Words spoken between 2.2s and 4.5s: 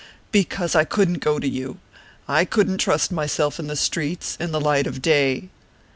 I couldn't trust myself in the streets